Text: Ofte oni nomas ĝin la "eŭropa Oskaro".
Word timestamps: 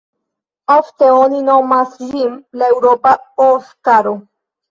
Ofte 0.75 1.09
oni 1.17 1.41
nomas 1.49 1.91
ĝin 2.13 2.33
la 2.61 2.71
"eŭropa 2.77 3.13
Oskaro". 3.49 4.15